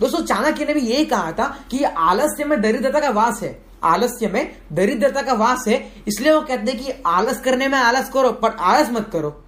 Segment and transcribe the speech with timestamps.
[0.00, 4.28] दोस्तों चाणक्य ने भी यही कहा था कि आलस्य में दरिद्रता का वास है। आलस्य
[4.28, 5.76] में दरिद्रता का वास है,
[6.08, 9.41] इसलिए वो कहते हैं कि आलस करने में आलस करो, पर आलस मत करो।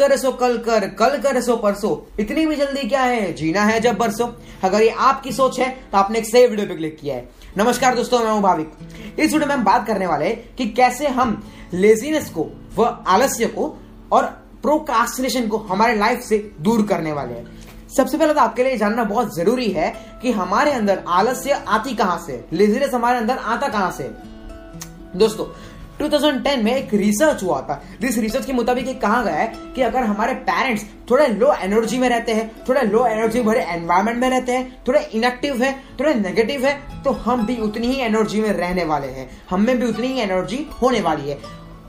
[0.00, 3.32] करे सो, कल कर, कल करे सो, परसों। इतनी भी जल्दी क्या है?
[3.32, 4.28] जीना है जब बरसों
[4.64, 7.28] अगर ये आपकी सोच है तो आपने एक सही वीडियो पे क्लिक किया है।
[7.58, 8.72] नमस्कार दोस्तों, मैं हूँ भाविक।
[9.18, 11.42] इस वीडियो में हम बात करने वाले हैं कि कैसे हम
[11.74, 13.76] लेजीनेस को, व आलस्य को,
[14.12, 14.24] और
[14.62, 17.58] प्रोकास्टिनेशन को हमारे लाइफ से दूर करने वाले हैं।
[17.96, 19.90] सबसे पहले तो आपके लिए जानना बहुत ज़रूरी है
[20.22, 24.10] कि हमारे अंदर आलस्य आती कहाँ से लेजीनेस हमारे अंदर आता कहाँ से
[25.16, 25.44] दोस्तों
[26.00, 29.82] 2010 में एक रिसर्च हुआ था। जिस रिसर्च के मुताबिक ये कहा गया है कि
[29.82, 34.28] अगर हमारे पेरेंट्स थोड़े लो एनर्जी में रहते हैं, थोड़े लो एनर्जी भरे एनवायरमेंट में
[34.30, 38.50] रहते हैं, थोड़े इनएक्टिव है, थोड़े नेगेटिव है तो हम भी उतनी ही एनर्जी में
[38.50, 41.38] रहने वाले हैं। हम में भी उतनी ही एनर्जी होने वाली है।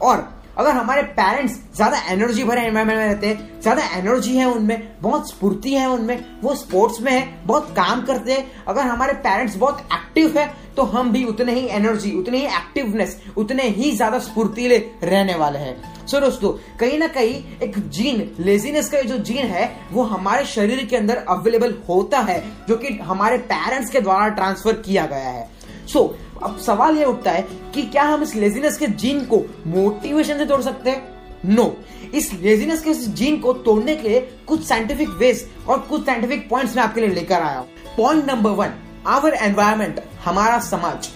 [0.01, 4.87] और अगर हमारे पेरेंट्स ज़्यादा एनर्जी भरे एनवायरमेंट में रहते हैं, ज़्यादा एनर्जी है उनमें,
[5.01, 9.55] बहुत स्फूर्ति है उनमें, वो स्पोर्ट्स में है, बहुत काम करते हैं, अगर हमारे पेरेंट्स
[9.55, 10.45] बहुत एक्टिव है
[10.77, 15.59] तो हम भी उतने ही एनर्जी उतने ही एक्टिवनेस उतने ही ज़्यादा स्फूर्तिले रहने वाले
[15.59, 20.45] हैं। सो दोस्तों कहीं ना कहीं एक जीन लेजीनेस का जो जीन है वो हमारे
[20.45, 25.29] शरीर के अंदर अवेलेबल होता है जो कि हमारे पेरेंट्स के द्वारा ट्रांसफ़र किया गया
[25.29, 25.49] है।
[25.87, 29.43] सो so, अब सवाल ये उठता है कि क्या हम इस लेजीनेस के जीन को
[29.67, 31.09] मोटिवेशन से तोड़ सकते हैं?
[31.45, 32.15] No no.
[32.15, 36.75] इस लेजीनेस के जीन को तोड़ने के लिए कुछ साइंटिफिक वेज और कुछ साइंटिफिक पॉइंट्स
[36.75, 38.73] में आपके लिए लेकर आया हूँ। Point number one
[39.07, 41.09] our environment हमारा समाज।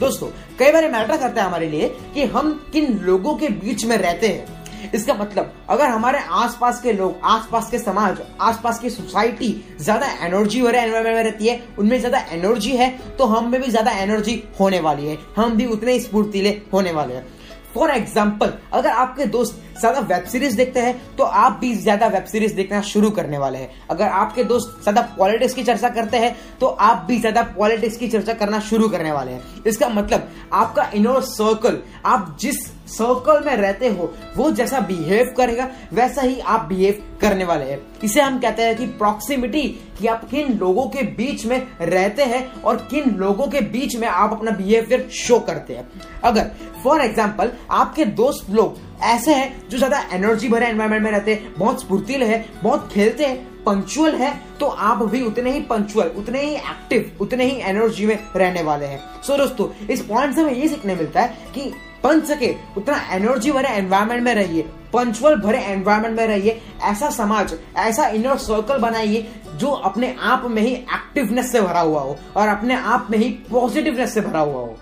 [0.00, 0.26] दोस्तों,
[0.58, 4.28] कई बार मैटर करता है हमारे लिए कि हम किन लोगों के बीच में रहते
[4.28, 9.48] हैं। इसका मतलब अगर हमारे आसपास के लोग, आसपास के समाज, आसपास की सोसाइटी
[9.80, 12.88] ज़्यादा एनर्जी वाले एनवायरमेंट में रहती है, उनमें ज़्यादा एनर्जी है
[13.18, 17.14] तो हम में भी ज़्यादा एनर्जी होने वाली है। हम भी उतने स्फूर्तिले होने वाले
[17.14, 17.26] हैं।
[17.74, 22.24] फॉर एग्ज़ाम्पल अगर आपके दोस्त ज़्यादा वेब सीरीज़ देखते हैं तो आप भी ज़्यादा वेब
[22.24, 26.36] सीरीज़ देखना शुरू करने वाले हैं। अगर आपके दोस्त ज़्यादा पॉलिटिक्स की चर्चा करते हैं
[26.60, 30.90] तो आप भी ज़्यादा पॉलिटिक्स की चर्चा करना शुरू करने वाले हैं। इसका मतलब आपका
[30.94, 36.66] इनर सर्कल आप जिस सर्कल में रहते हो, वो जैसा बिहेव करेगा, वैसा ही आप
[36.68, 39.62] बिहेव करने वाले हैं। इसे हम कहते हैं कि प्रॉक्सिमिटी
[39.98, 44.06] कि आप किन लोगों के बीच में रहते हैं और किन लोगों के बीच में
[44.08, 45.88] आप अपना बिहेवियर शो करते हैं।
[46.24, 46.50] अगर
[46.84, 51.54] फॉर एग्ज़ाम्पल आपके दोस्त लोग ऐसे हैं जो ज़्यादा एनर्जी भरे एनवायरमेंट में रहते हैं,
[51.58, 56.42] बहुत स्फूर्तिल है, बहुत खेलते हैं पंचुअल है तो आप भी उतने ही पंचुअल उतने
[56.42, 60.40] ही एक्टिव उतने ही एनर्जी में रहने वाले हैं। सो so, दोस्तों इस पॉइंट से
[60.40, 61.72] हमें ये सीखने मिलता है कि
[62.04, 64.62] बन सके उतना एनर्जी भरे एनवायरमेंट में रहिए
[64.92, 69.26] पंचुअल भरे एनवायरमेंट में रहिए ऐसा समाज ऐसा इनर सर्कल बनाइए
[69.56, 73.28] जो अपने आप में ही एक्टिवनेस से भरा हुआ हो और अपने आप में ही
[73.50, 74.76] पॉजिटिवनेस से भरा हुआ हो।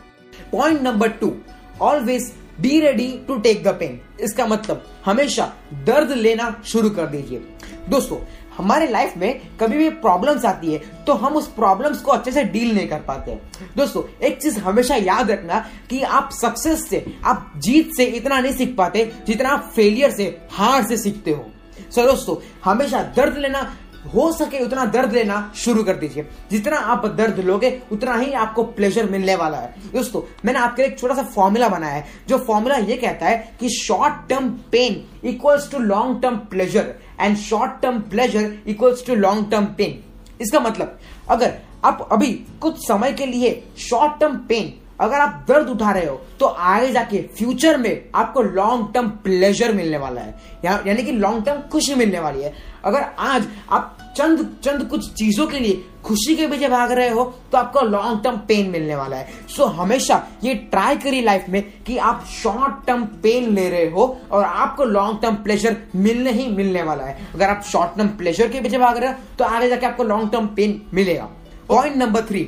[0.52, 1.32] Point number two
[1.80, 5.52] always be ready to take the pain इसका मतलब हमेशा
[5.86, 7.38] दर्द लेना शुरू कर दीजिए।
[7.88, 8.16] दोस्तों
[8.58, 12.44] हमारे लाइफ में कभी भी प्रॉब्लम्स आती है तो हम उस प्रॉब्लम्स को अच्छे से
[12.44, 13.38] डील नहीं कर पाते
[13.76, 18.52] दोस्तों, एक चीज़ हमेशा याद रखना कि आप सक्सेस से, आप जीत से इतना नहीं
[18.52, 21.44] सीख पाते जितना आप फेलियर से, हार से सीखते हो।
[21.90, 23.60] सो दोस्तों, हमेशा दर्द लेना,
[24.14, 28.62] हो सके उतना दर्द लेना शुरू कर दीजिए। जितना आप दर्द लोगे, उतना ही आपको
[28.64, 32.38] प्लेजर मिलने वाला है। दोस्तों, मैंने आपके लिए एक छोटा सा फॉर्मूला बनाया है, जो
[32.38, 37.80] फॉर्मूला ये कहता है कि short term pain equals to long term pleasure and short
[37.82, 39.98] term pleasure equals to long term pain
[40.40, 40.98] इसका मतलब
[41.28, 46.06] अगर आप अभी कुछ समय के लिए शॉर्ट टर्म पेन अगर आप दर्द उठा रहे
[46.06, 50.34] हो तो आगे जाके फ्यूचर में आपको लॉन्ग टर्म प्लेजर मिलने वाला है।
[50.64, 52.52] या, यानी कि लॉन्ग टर्म खुशी मिलने वाली है।
[52.84, 57.24] अगर आज आप चंद चंद कुछ चीज़ों के लिए खुशी के पीछे भाग रहे हो
[57.52, 61.48] तो आपको लॉन्ग टर्म पेन मिलने वाला है। सो so, हमेशा ये ट्राई करिए लाइफ
[61.48, 66.32] में कि आप शॉर्ट टर्म पेन ले रहे हो और आपको लॉन्ग टर्म प्लेजर मिलने
[66.32, 69.44] ही मिलने वाला है। अगर आप शॉर्ट टर्म प्लेजर के पीछे भाग रहे हो तो
[69.44, 71.28] आगे जाके आपको लॉन्ग टर्म पेन मिलेगा।
[71.68, 72.40] पॉइंट नंबर थ्री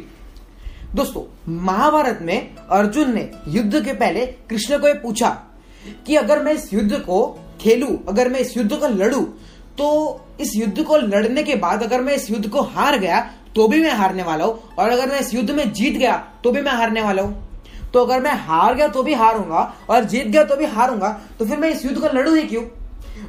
[0.94, 1.22] दोस्तों
[1.64, 5.28] महाभारत में अर्जुन ने युद्ध के पहले कृष्ण को यह पूछा
[6.06, 7.26] कि अगर मैं इस युद्ध को
[7.60, 9.20] खेलू अगर मैं इस युद्ध को लड़ू
[9.78, 9.88] तो
[10.40, 13.20] इस युद्ध को लड़ने के बाद अगर मैं इस युद्ध को हार गया
[13.56, 16.50] तो भी मैं हारने वाला हूँ। और अगर मैं इस युद्ध में जीत गया तो
[16.52, 17.48] भी मैं हारने वाला हूँ।
[17.92, 21.08] तो अगर मैं हार गया तो भी हारूँगा, और जीत गया तो भी हारूँगा
[21.38, 22.62] तो फिर मैं इस युद्ध को लड़ू ही क्यों?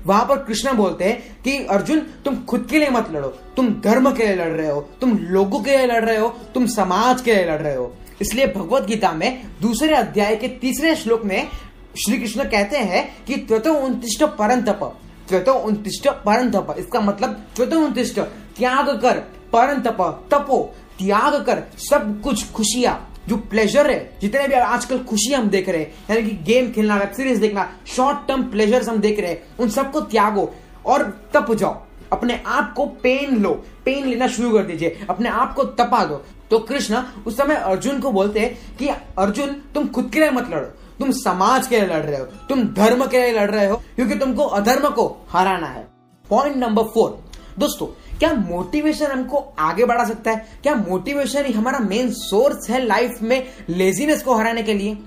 [0.06, 4.12] वहाँ पर कृष्ण बोलते हैं कि, अर्जुन, तुम खुद के लिए मत लड़ो। तुम धर्म
[4.12, 7.34] के लिए लड़ रहे हो, तुम लोगों के लिए लड़ रहे हो, तुम समाज के
[7.34, 7.92] लिए लड़ रहे हो।
[8.22, 11.48] इसलिए भगवत गीता में दूसरे अध्याय के तीसरे श्लोक में
[11.98, 14.92] श्री कृष्ण कहते हैं कि त्वतो उन्तिष्ट परम तप
[15.32, 18.20] त्वतो उन्तिष्ट परम इसका मतलब त्वतो उन्तिष्ट
[18.58, 19.18] त्याग कर
[19.56, 25.50] परम तप। त्याग कर, सब कुछ खुशियाँ। जो प्लेजर है, जितने भी आजकल खुशी हम
[25.50, 29.20] देख रहे हैं, यानी कि गेम खेलना वेब सीरीज़ देखना शॉर्ट टर्म प्लेजर हम देख
[29.20, 30.56] रहे हैं, उन सबको त्यागो
[30.86, 35.54] और तप जाओ। अपने आप को पेन लो। पेन लेना शुरू कर दीजिए। अपने आप
[35.54, 38.88] को तपा दो। तो कृष्ण उस समय अर्जुन को बोलते हैं कि,
[39.18, 42.64] अर्जुन, तुम खुद के लिए मत लड़ो। तुम समाज के लिए लड़ रहे हो, तुम
[42.74, 45.88] धर्म के लिए लड़ रहे हो, क्योंकि तुमको अधर्म को हराना है।
[46.26, 47.20] पॉइंट नंबर फोर
[47.60, 47.86] दोस्तों,
[48.20, 50.46] क्या मोटिवेशन हमको आगे बढ़ा सकता है?
[50.64, 54.98] क्या मोटिवेशन ही हमारा मेन सोर्स है लाइफ में लेजीनेस को हराने के लिए?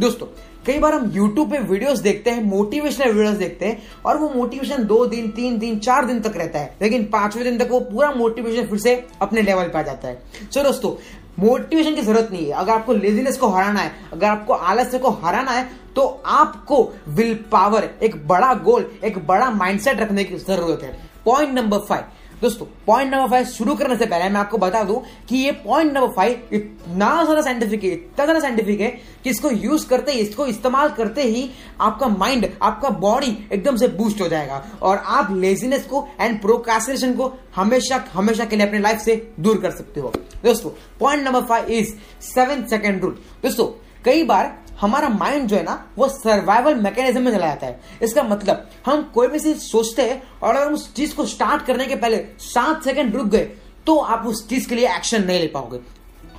[0.00, 0.26] दोस्तों,
[0.66, 4.84] कई बार हम YouTube पे वीडियोस देखते हैं मोटिवेशनल वीडियोस देखते हैं, और वो मोटिवेशन
[4.84, 8.10] दो दिन, तीन दिन, चार दिन तक रहता है। लेकिन पाँचवें दिन तक वो पूरा
[8.10, 10.22] मोटिवेशन फिर से अपने लेवल पे आ जाता है।
[10.54, 10.92] सो दोस्तों
[11.38, 15.10] मोटिवेशन की ज़रूरत नहीं है। अगर आपको लेजीनेस को हराना है, अगर आपको आलस्य को
[15.22, 20.82] हराना है तो आपको विल पावर एक बड़ा गोल एक बड़ा माइंडसेट रखने की ज़रूरत
[20.82, 20.92] है।
[21.24, 22.04] पॉइंट नंबर फाइव
[22.42, 25.92] दोस्तों पॉइंट नंबर फाइव शुरू करने से पहले मैं आपको बता दूँ कि ये पॉइंट
[25.92, 28.88] नंबर फाइव इतना ज़्यादा साइंटिफिक है, इतना ज़्यादा साइंटिफिक है
[29.24, 31.48] कि इसको यूज़ करते ही, इसको इस्तेमाल करते ही
[31.80, 37.14] आपका माइंड आपका बॉडी एकदम से बूस्ट हो जाएगा। और आप लेजीनेस को एंड प्रोकास्टिनेशन
[37.14, 40.12] को हमेशा हमेशा के लिए अपने लाइफ से दूर कर सकते हो।
[40.44, 40.70] दोस्तों
[41.00, 41.94] point number five is
[42.24, 43.66] seven second rule दोस्तों,
[44.04, 48.22] कई बार हमारा माइंड जो है ना, वो सर्वाइवल मैकेनिज्म में चला जाता है। इसका
[48.24, 51.96] मतलब हम कोई भी चीज़ सोचते हैं और अगर उस चीज़ को स्टार्ट करने के
[51.96, 53.44] पहले सात सेकंड रुक गए
[53.86, 55.78] तो आप उस चीज़ के लिए एक्शन नहीं ले पाओगे।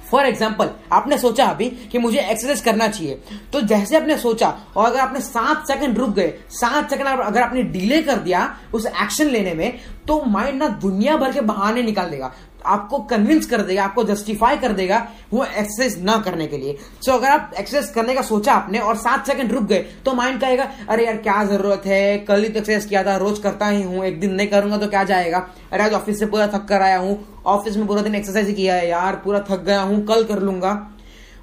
[0.10, 3.20] फॉर एग्ज़ाम्पल आपने सोचा अभी कि मुझे एक्सरसाइज करना चाहिए।
[3.54, 7.64] तो जैसे आपने सोचा और अगर आपने सात सेकंड रुक गए, सात सेकंड अगर आपने
[7.66, 12.10] डिले कर दिया उस एक्शन लेने में तो माइंड ना दुनिया भर के बहाने निकाल
[12.10, 12.32] देगा।
[12.66, 14.98] आपको कन्विंस कर देगा आपको जस्टिफाई कर देगा
[15.34, 18.80] वो एक्सरसाइज ना करने के लिए। सो so, अगर आप एक्सरसाइज करने का सोचा आपने
[18.80, 22.18] और सात सेकंड रुक गए तो माइंड कहेगा अरे यार क्या ज़रूरत है?
[22.20, 24.88] कल ही तो एक्सरसाइज किया था रोज करता ही हूँ एक दिन नहीं करूँगा तो
[24.88, 25.48] क्या जाएगा?
[25.72, 27.18] अरे आज ऑफ़िस से पूरा थक कर आया हूँ।
[27.48, 30.72] ऑफ़िस में पूरा दिन एक्सरसाइज किया है यार पूरा थक गया हूँ कल कर लूँगा।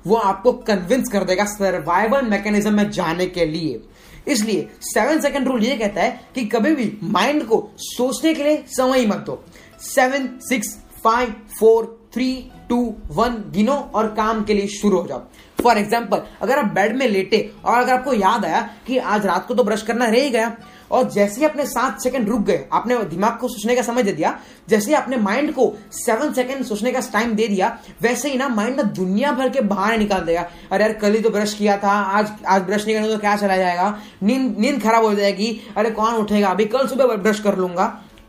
[0.06, 3.80] वो आपको कन्विंस कर देगा सर्वाइवल मैकेनिज्म में जाने के लिए।
[4.28, 8.64] इसलिए सेवन सेकंड रूल ये कहता है कि कभी भी माइंड को सोचने के लिए
[8.68, 9.42] समय मत दो।
[9.84, 12.30] Seven six five four three
[12.68, 12.76] two
[13.12, 15.22] one गिनो और काम के लिए शुरू हो जाओ।
[15.58, 19.46] फॉर एग्ज़ाम्पल अगर आप बेड में लेटे और अगर आपको याद आया कि आज रात
[19.48, 20.56] को तो ब्रश करना रह ही गया,
[20.92, 24.12] और जैसे ही अपने सात सेकंड रुक गए, आपने दिमाग को सोचने का समय दे
[24.12, 24.36] दिया,
[24.68, 28.48] जैसे ही आपने माइंड को सेवन सेकंड सोचने का टाइम दे दिया, वैसे ही ना
[28.48, 31.76] माइंड ना दुनिया भर के बाहर निकाल देगा। अरे यार, कल ही तो ब्रश किया
[31.76, 33.98] था, आज आज ब्रश नहीं करेंगे तो क्या चला जाएगा?
[34.22, 36.48] नींद नींद खराब हो जाएगी। अरे कौन उठेगा?
[36.48, 37.86] अभी कल सुबह ब्रश कर लूँगा।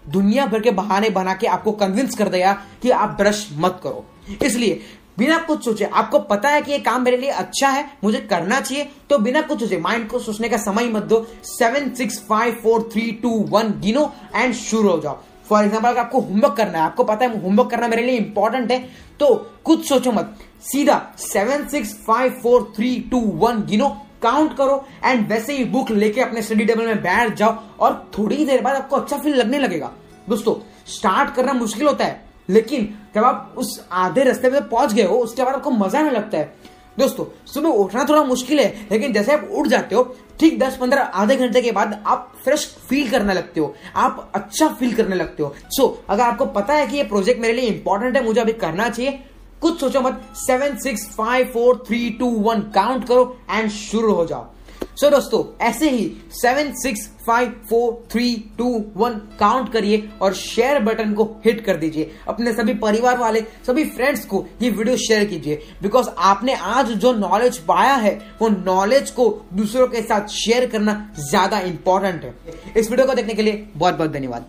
[0.10, 4.06] दुनिया भर के बहाने बना के आपको कन्विंस कर देगा कि आप ब्रश मत करो।
[4.44, 4.82] इसलिए,
[5.18, 8.60] बिना कुछ सोचे, आपको पता है कि ये काम मेरे लिए अच्छा है, मुझे करना
[8.60, 12.60] चाहिए तो बिना कुछ सोचे माइंड को सोचने का समय मत दो। Seven six five
[12.64, 15.18] four three two one गिनो एंड शुरू हो जाओ।
[15.50, 18.72] फॉर एग्ज़ाम्पल अगर आपको होमवर्क करना है, आपको पता है होमवर्क करना मेरे लिए इंपॉर्टेंट
[18.72, 18.80] है
[19.20, 24.86] तो कुछ सोचो मत। सीधा seven six five four three two one गिनो काउंट करो
[25.06, 28.76] एंड वैसे ही बुक लेके अपने स्टडी टेबल में बैठ जाओ और थोड़ी देर बाद
[28.76, 29.92] आपको अच्छा फील लगने लगेगा।
[30.30, 30.56] दोस्तों
[30.88, 35.18] स्टार्ट करना मुश्किल होता है लेकिन जब आप उस आधे रास्ते पे पहुँच गए हो
[35.18, 36.56] उसके बाद आपको मज़ा आने लगता है।
[36.98, 40.04] दोस्तों सुबह उठना थोड़ा मुश्किल है लेकिन जैसे आप उठ जाते हो
[40.40, 44.68] ठीक दस पंद्रह आधे घंटे के बाद आप फ्रेश फील करने लगते हो आप अच्छा
[44.70, 47.70] फील करने लगते हो। सो so, अगर आपको पता है कि ये प्रोजेक्ट मेरे लिए
[47.70, 49.20] इंपॉर्टेंट है मुझे अभी करना चाहिए
[49.62, 54.26] कुछ सोचो मत seven six five four three two one count करो एंड शुरू हो
[54.26, 54.46] जाओ।
[54.80, 58.68] सो so, दोस्तों ऐसे ही seven six five four three two
[58.98, 63.84] one count करिए और शेयर बटन को हिट कर दीजिए। अपने सभी परिवार वाले सभी
[63.88, 69.12] फ्रेंड्स को ये वीडियो शेयर कीजिए। बिकॉज़ आपने आज जो नॉलेज पाया है वो नॉलेज
[69.12, 72.36] को दूसरों के साथ शेयर करना ज़्यादा इंपॉर्टेंट है।
[72.78, 74.46] इस वीडियो को देखने के लिए बहुत बहुत धन्यवाद।